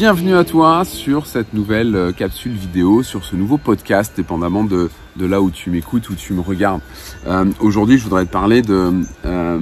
[0.00, 4.88] bienvenue à toi sur cette nouvelle euh, capsule vidéo, sur ce nouveau podcast, dépendamment de,
[5.18, 6.80] là où tu m'écoutes, où tu me regardes.
[7.26, 9.60] Euh, Aujourd'hui, je voudrais te parler euh,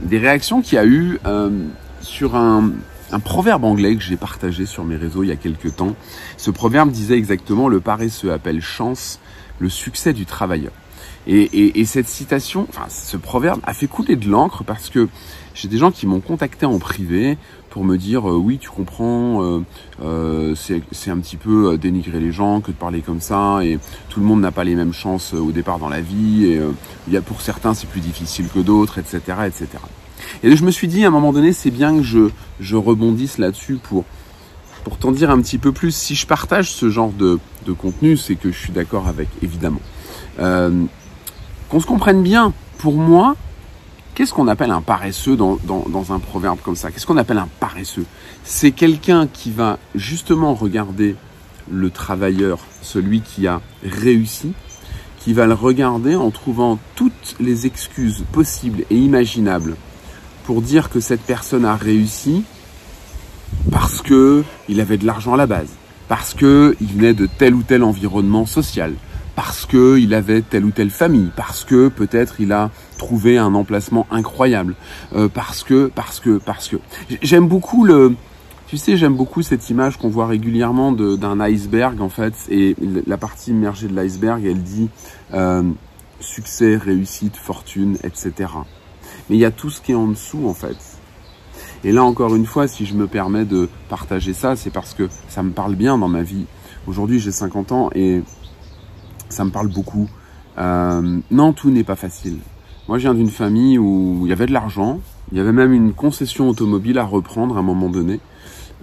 [0.00, 1.20] des réactions qu'il y a eu
[2.00, 2.72] sur un,
[3.12, 5.94] un proverbe anglais que j'ai partagé sur mes réseaux il y a quelques temps.
[6.36, 9.20] Ce proverbe disait exactement le paresseux appelle chance
[9.60, 10.72] le succès du travailleur.
[11.26, 15.08] Et, et, et, cette citation, enfin ce proverbe a fait couler de l'encre parce que
[15.54, 17.36] j'ai des gens qui m'ont contacté en privé
[17.76, 19.60] pour me dire euh, oui tu comprends euh,
[20.02, 23.78] euh, c'est un petit peu euh, dénigrer les gens que de parler comme ça et
[24.08, 26.60] tout le monde n'a pas les mêmes chances euh, au départ dans la vie et
[27.06, 29.68] il y a pour certains c'est plus difficile que d'autres etc etc
[30.42, 33.36] et je me suis dit à un moment donné c'est bien que je, je rebondisse
[33.36, 34.04] là-dessus pour
[34.84, 35.92] pour t'en dire un petit peu plus.
[35.92, 39.80] Si je partage ce genre de, de contenu c'est que je suis d'accord avec évidemment
[41.68, 43.36] qu'on se comprenne bien, pour moi,
[44.14, 45.58] qu'est-ce qu'on appelle un paresseux dans,
[46.10, 46.90] un proverbe comme ça?
[46.90, 48.06] Qu'est-ce qu'on appelle un paresseux?
[48.44, 51.16] C'est quelqu'un qui va justement regarder
[51.70, 54.52] le travailleur, celui qui a réussi,
[55.18, 59.76] qui va le regarder en trouvant toutes les excuses possibles et imaginables
[60.44, 62.44] pour dire que cette personne a réussi
[63.72, 65.70] parce que il avait de l'argent à la base,
[66.08, 68.94] parce que il venait de tel ou tel environnement social,
[69.36, 73.54] parce que il avait telle ou telle famille, parce que peut-être il a trouvé un
[73.54, 74.74] emplacement incroyable,
[75.14, 76.76] euh, parce que, parce que, parce que.
[77.22, 78.14] J'aime beaucoup le,
[78.66, 82.74] tu sais, j'aime beaucoup cette image qu'on voit régulièrement d'un iceberg en fait, et
[83.06, 84.88] la partie immergée de l'iceberg, elle dit
[85.34, 85.62] euh,
[86.18, 88.32] succès, réussite, fortune, etc.
[89.28, 90.76] Mais il y a tout ce qui est en dessous en fait.
[91.84, 95.10] Et là encore une fois, si je me permets de partager ça, c'est parce que
[95.28, 96.46] ça me parle bien dans ma vie.
[96.86, 98.22] Aujourd'hui, j'ai 50 ans et
[99.36, 100.08] ça me parle beaucoup.
[100.58, 102.38] Euh, non, tout n'est pas facile.
[102.88, 105.00] Moi, je viens d'une famille où il y avait de l'argent,
[105.30, 108.20] il y avait même une concession automobile à reprendre à un moment donné.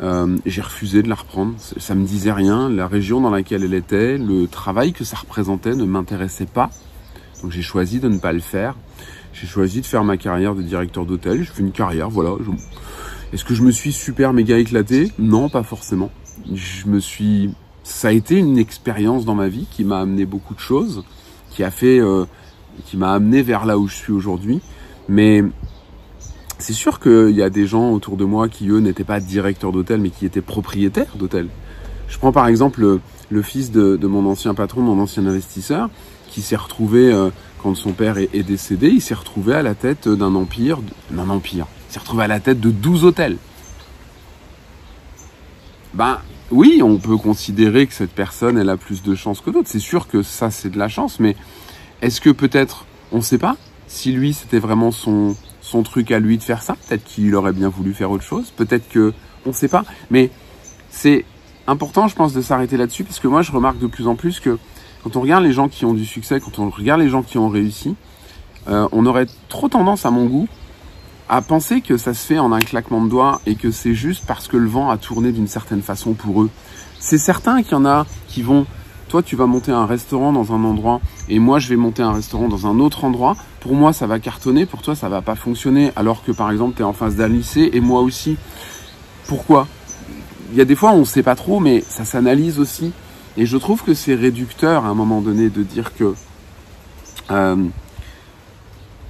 [0.01, 2.69] Euh, j'ai refusé de la reprendre, ça me disait rien.
[2.69, 6.69] La région dans laquelle elle était, le travail que ça représentait ne m'intéressait pas.
[7.41, 8.75] Donc j'ai choisi de ne pas le faire.
[9.33, 11.43] J'ai choisi de faire ma carrière de directeur d'hôtel.
[11.43, 12.31] Je fais une carrière, voilà.
[13.31, 15.11] Est-ce que je me suis super méga éclaté?
[15.17, 16.11] Non, pas forcément.
[16.53, 20.55] Je me suis ça a été une expérience dans ma vie qui m'a amené beaucoup
[20.55, 21.03] de choses,
[21.51, 22.25] qui a fait, euh,
[22.85, 24.61] qui m'a amené vers là où je suis aujourd'hui.
[25.09, 25.43] Mais
[26.57, 29.73] c'est sûr qu'il y a des gens autour de moi qui eux n'étaient pas directeurs
[29.73, 31.47] d'hôtel, mais qui étaient propriétaires d'hôtel.
[32.07, 35.89] Je prends par exemple le, le fils de, de, mon ancien patron, mon ancien investisseur,
[36.27, 37.29] qui s'est retrouvé euh,
[37.61, 40.79] quand son père est, est décédé, il s'est retrouvé à la tête d'un empire,
[41.11, 41.67] d'un empire.
[41.89, 43.37] Il s'est retrouvé à la tête de 12 hôtels.
[45.93, 46.19] Ben,
[46.51, 49.69] oui, on peut considérer que cette personne, elle a plus de chance que d'autres.
[49.69, 51.35] C'est sûr que ça, c'est de la chance, mais
[52.01, 53.55] est-ce que peut-être, on ne sait pas,
[53.87, 57.53] si lui, c'était vraiment son, son truc à lui de faire ça, peut-être qu'il aurait
[57.53, 59.13] bien voulu faire autre chose, peut-être que,
[59.45, 60.29] on ne sait pas, mais
[60.89, 61.25] c'est
[61.67, 64.39] important, je pense, de s'arrêter là-dessus, parce que moi, je remarque de plus en plus
[64.39, 64.57] que
[65.03, 67.37] quand on regarde les gens qui ont du succès, quand on regarde les gens qui
[67.37, 67.95] ont réussi,
[68.67, 70.47] euh, on aurait trop tendance, à mon goût,
[71.29, 74.25] à penser que ça se fait en un claquement de doigts et que c'est juste
[74.27, 76.49] parce que le vent a tourné d'une certaine façon pour eux.
[76.99, 78.65] C'est certain qu'il y en a qui vont,
[79.09, 82.13] toi tu vas monter un restaurant dans un endroit et moi je vais monter un
[82.13, 83.35] restaurant dans un autre endroit.
[83.61, 86.75] Pour moi ça va cartonner, pour toi ça va pas fonctionner alors que par exemple
[86.75, 88.37] tu es en face d'un lycée et moi aussi.
[89.27, 89.67] Pourquoi?
[90.51, 92.91] Il y a des fois on ne sait pas trop mais ça s'analyse aussi
[93.37, 96.13] et je trouve que c'est réducteur à un moment donné de dire que
[97.31, 97.55] euh,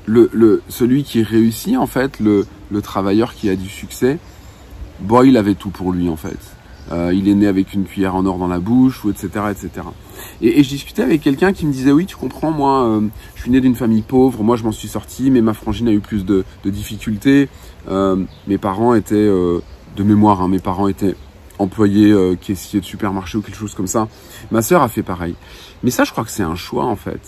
[0.06, 4.20] le, le, celui qui réussit, en fait, le, le travailleur qui a du succès,
[5.00, 6.40] bon, il avait tout pour lui, en fait.
[6.92, 9.88] Euh, il est né avec une cuillère en or dans la bouche, ou etc., etc.
[10.42, 13.42] Et, et je discutais avec quelqu'un qui me disait, oui, tu comprends, moi, euh, je
[13.42, 16.02] suis né d'une famille pauvre, moi, je m'en suis sorti, mais ma frangine a eu
[16.02, 17.48] plus de, de difficultés.
[17.90, 19.60] Euh, mes parents étaient, euh,
[19.96, 21.16] de mémoire, hein, mes parents étaient
[21.60, 24.08] employés euh, caissiers de supermarché ou quelque chose comme ça.
[24.52, 25.36] Ma sœur a fait pareil.
[25.84, 27.22] Mais ça, je crois que c'est un choix, en fait.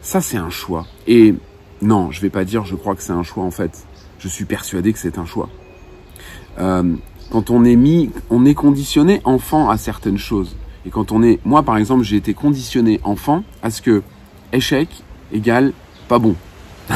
[0.00, 0.86] Ça, c'est un choix.
[1.06, 1.34] Et
[1.82, 3.84] non, je vais pas dire je crois que c'est un choix en fait.
[4.18, 5.48] Je suis persuadé que c'est un choix.
[6.58, 6.94] Euh,
[7.30, 10.56] quand on est mis, on est conditionné enfant à certaines choses.
[10.86, 14.02] Et quand on est, moi par exemple, j'ai été conditionné enfant à ce que
[14.52, 14.88] échec
[15.32, 15.72] égale
[16.08, 16.36] pas bon.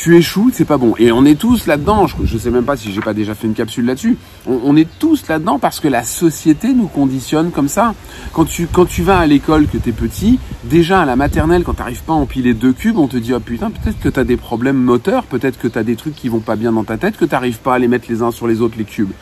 [0.00, 0.94] tu échoues, c'est pas bon.
[0.98, 2.06] Et on est tous là-dedans.
[2.06, 4.16] Je, je sais même pas si j'ai pas déjà fait une capsule là-dessus.
[4.46, 7.94] On, est tous là-dedans parce que la société nous conditionne comme ça.
[8.32, 11.74] Quand tu, quand tu vas à l'école, que t'es petit, déjà à la maternelle, quand
[11.74, 14.38] t'arrives pas à empiler deux cubes, on te dit, oh putain, peut-être que t'as des
[14.38, 17.26] problèmes moteurs, peut-être que t'as des trucs qui vont pas bien dans ta tête, que
[17.26, 19.12] t'arrives pas à les mettre les uns sur les autres, les cubes.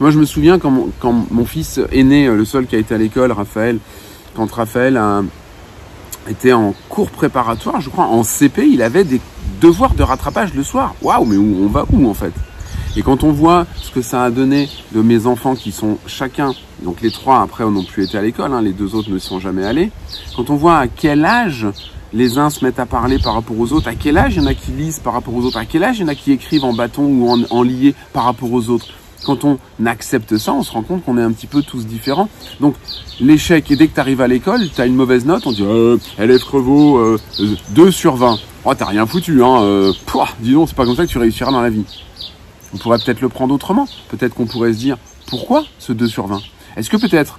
[0.00, 2.80] Moi, je me souviens quand mon, quand mon fils est né, le seul qui a
[2.80, 3.78] été à l'école, Raphaël,
[4.34, 5.00] quand Raphaël
[6.28, 9.20] était en cours préparatoire, je crois, en CP, il avait des
[9.60, 10.94] devoirs de rattrapage le soir.
[11.02, 12.32] Waouh, mais où, on va où en fait?
[12.96, 16.54] Et quand on voit ce que ça a donné de mes enfants qui sont chacun,
[16.82, 19.38] donc les trois après n'ont plus été à l'école, hein, les deux autres ne sont
[19.38, 19.90] jamais allés,
[20.34, 21.66] quand on voit à quel âge
[22.14, 24.44] les uns se mettent à parler par rapport aux autres, à quel âge il y
[24.44, 26.14] en a qui lisent par rapport aux autres, à quel âge il y en a
[26.14, 28.86] qui écrivent en bâton ou en, en lié par rapport aux autres.
[29.24, 32.28] Quand on accepte ça, on se rend compte qu'on est un petit peu tous différents.
[32.60, 32.76] Donc
[33.20, 35.64] l'échec, et dès que tu arrives à l'école, tu as une mauvaise note, on dit
[35.64, 37.18] euh, élève Crevaux, euh,
[37.70, 38.38] 2 sur 20.
[38.68, 39.62] Oh, t'as rien foutu, hein.
[39.62, 41.84] Euh, pouah, dis donc, c'est pas comme ça que tu réussiras dans la vie.
[42.74, 43.86] On pourrait peut-être le prendre autrement.
[44.08, 44.98] Peut-être qu'on pourrait se dire,
[45.28, 46.40] pourquoi ce 2 sur 20
[46.76, 47.38] Est-ce que peut-être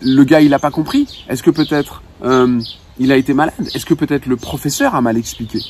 [0.00, 1.06] le gars, il a pas compris?
[1.28, 2.58] Est-ce que peut-être euh,
[2.98, 3.52] il a été malade?
[3.74, 5.60] Est-ce que peut-être le professeur a mal expliqué?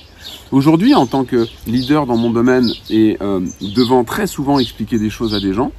[0.52, 5.10] Aujourd'hui, en tant que leader dans mon domaine et euh, devant très souvent expliquer des
[5.10, 5.72] choses à des gens,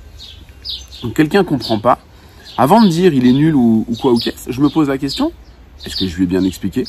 [1.16, 2.00] quelqu'un comprend pas,
[2.58, 5.32] avant de dire il est nul ou quoi ou qu'est-ce, je me pose la question
[5.86, 6.84] est-ce que je lui ai bien expliqué?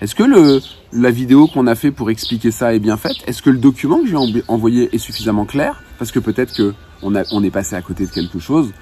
[0.00, 0.60] Est-ce que le,
[0.92, 3.16] la vidéo qu'on a fait pour expliquer ça est bien faite?
[3.26, 5.82] Est-ce que le document que je lui ai envoyé est suffisamment clair?
[5.98, 8.72] Parce que peut-être que on, a, on est passé à côté de quelque chose.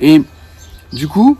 [0.00, 0.22] Et
[0.92, 1.36] du coup,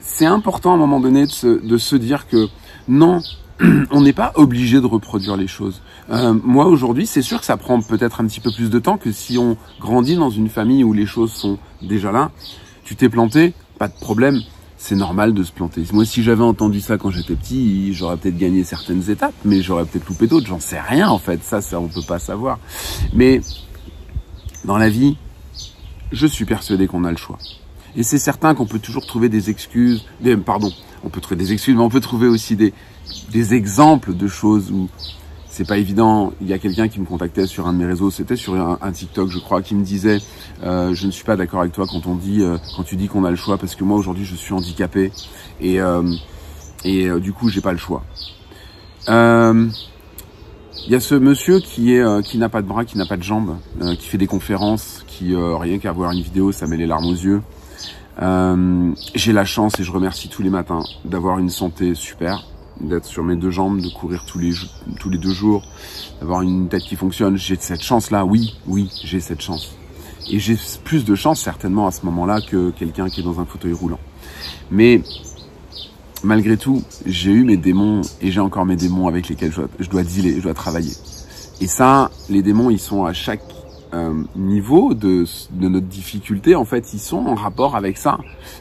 [0.00, 2.48] c'est important à un moment donné de se, de se dire que
[2.86, 3.20] non,
[3.90, 5.82] on n'est pas obligé de reproduire les choses.
[6.10, 8.96] Euh, moi aujourd'hui, c'est sûr que ça prend peut-être un petit peu plus de temps
[8.96, 12.30] que si on grandit dans une famille où les choses sont déjà là.
[12.84, 14.40] Tu t'es planté, pas de problème
[14.78, 15.84] c'est normal de se planter.
[15.92, 19.84] Moi, si j'avais entendu ça quand j'étais petit, j'aurais peut-être gagné certaines étapes, mais j'aurais
[19.84, 20.46] peut-être loupé d'autres.
[20.46, 21.42] J'en sais rien, en fait.
[21.42, 22.60] Ça, ça, on peut pas savoir.
[23.12, 23.40] Mais
[24.64, 25.16] dans la vie,
[26.12, 27.38] je suis persuadé qu'on a le choix.
[27.96, 30.72] Et c'est certain qu'on peut toujours trouver des excuses, des, pardon,
[31.02, 32.72] on peut trouver des excuses, mais on peut trouver aussi des,
[33.30, 34.88] des exemples de choses où
[35.58, 36.32] c'est pas évident.
[36.40, 38.92] Il y a quelqu'un qui me contactait sur un de mes réseaux, c'était sur un,
[38.92, 40.18] TikTok, je crois, qui me disait
[40.62, 43.08] euh, je ne suis pas d'accord avec toi quand on dit euh, quand tu dis
[43.08, 45.10] qu'on a le choix parce que moi aujourd'hui je suis handicapé
[45.60, 46.14] et euh,
[46.84, 48.04] et du coup j'ai pas le choix.
[49.08, 53.16] Il y a ce monsieur qui est qui n'a pas de bras, qui n'a pas
[53.16, 53.56] de jambes,
[53.98, 57.16] qui fait des conférences, qui rien qu'à voir une vidéo, ça met les larmes aux
[57.16, 57.42] yeux.
[59.16, 62.44] j'ai la chance et je remercie tous les matins d'avoir une santé super,
[62.80, 64.52] d'être sur mes deux jambes, de courir tous les,
[65.00, 65.64] tous les deux jours,
[66.20, 67.36] d'avoir une tête qui fonctionne.
[67.36, 69.74] J'ai cette chance-là, oui, oui, j'ai cette chance.
[70.30, 73.46] Et j'ai plus de chance certainement à ce moment-là que quelqu'un qui est dans un
[73.46, 73.98] fauteuil roulant.
[74.70, 75.02] Mais
[76.22, 79.68] malgré tout, j'ai eu mes démons et j'ai encore mes démons avec lesquels je dois,
[79.78, 80.92] je dois dealer, je dois travailler.
[81.60, 83.42] Et ça, les démons, ils sont à chaque
[83.94, 88.18] euh, niveau de, de, notre difficulté, en fait, ils sont en rapport avec ça.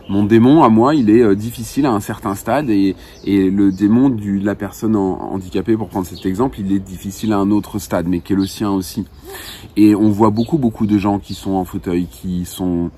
[0.10, 2.96] Mon démon, à moi, il est euh, difficile à un certain stade et,
[3.26, 7.34] et le démon du, de la personne handicapée, pour prendre cet exemple, il est difficile
[7.34, 9.06] à un autre stade, mais qui est le sien aussi.
[9.76, 12.90] Et on voit beaucoup, beaucoup de gens qui sont en fauteuil, qui sont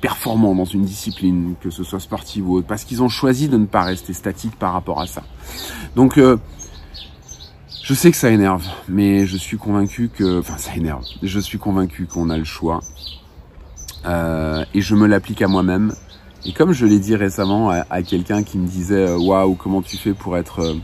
[0.00, 3.56] performants dans une discipline, que ce soit sportive ou autre, parce qu'ils ont choisi de
[3.56, 5.22] ne pas rester statiques par rapport à ça.
[5.94, 6.36] Donc, euh,
[7.86, 11.04] je sais que ça énerve, mais je suis convaincu que, enfin, ça énerve.
[11.22, 12.80] Je suis convaincu qu'on a le choix,
[14.06, 15.94] euh, et je me l'applique à moi-même.
[16.44, 19.96] Et comme je l'ai dit récemment à, quelqu'un qui me disait, euh, waouh, comment tu
[19.96, 20.74] fais pour être euh,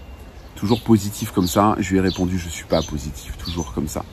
[0.55, 4.05] toujours positif comme ça, je lui ai répondu, je suis pas positif, toujours comme ça.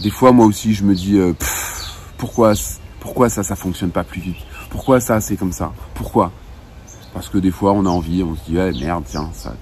[0.00, 1.32] Des fois, moi aussi, je me dis, euh,
[2.18, 2.52] pourquoi,
[3.00, 4.36] pourquoi ça, ça fonctionne pas plus vite?
[4.70, 5.72] Pourquoi ça, c'est comme ça?
[5.94, 6.30] Pourquoi?
[7.12, 9.56] Parce que des fois, on a envie, on se dit, ouais, merde, tiens, ça,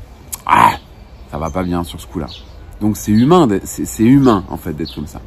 [1.35, 2.29] ça va pas bien sur ce coup-là.
[2.81, 5.21] Donc c'est humain, c'est humain en fait d'être comme ça.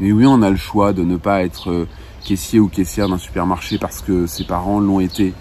[0.00, 1.88] Mais oui, on a le choix de ne pas être euh,
[2.24, 5.34] caissier ou caissière d'un supermarché parce que ses parents l'ont été.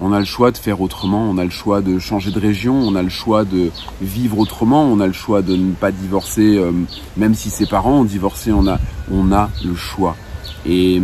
[0.00, 2.74] On a le choix de faire autrement, on a le choix de changer de région,
[2.74, 3.70] on a le choix de
[4.00, 6.72] vivre autrement, on a le choix de ne pas divorcer, euh,
[7.18, 8.78] même si ses parents ont divorcé, on a,
[9.12, 10.16] on a le choix.
[10.64, 11.02] Et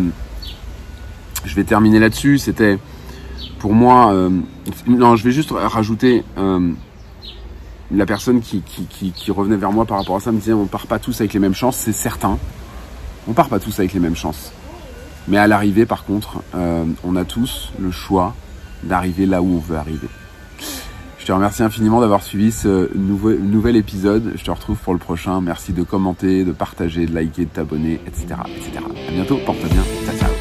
[1.45, 2.39] je vais terminer là-dessus.
[2.39, 2.79] C'était
[3.59, 4.31] pour moi, euh,
[4.87, 6.25] non, je vais juste rajouter
[7.91, 8.63] la personne qui,
[9.31, 11.41] revenait vers moi par rapport à ça me disait on part pas tous avec les
[11.41, 12.39] mêmes chances, c'est certain.
[13.29, 14.53] On part pas tous avec les mêmes chances.
[15.29, 18.35] Mais à l'arrivée, par contre, euh, on a tous le choix
[18.85, 20.09] d'arriver là où on veut arriver.
[21.19, 24.35] Je te remercie infiniment d'avoir suivi ce nouvel épisode.
[24.37, 25.41] Je te retrouve pour le prochain.
[25.41, 28.27] Merci de commenter, de partager, de liker, de t'abonner, etc.,
[28.57, 28.85] etc.
[29.09, 29.37] À bientôt.
[29.45, 29.83] Porte bien.
[30.07, 30.36] Ciao, ciao.